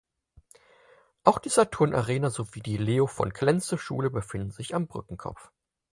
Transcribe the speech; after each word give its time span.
Auch 1.23 1.37
die 1.37 1.49
Saturn-Arena 1.49 2.31
sowie 2.31 2.61
die 2.61 2.77
Leo-von-Klenze-Schule 2.77 4.09
befinden 4.09 4.49
sich 4.49 4.73
am 4.73 4.87
Brückenkopf. 4.87 5.51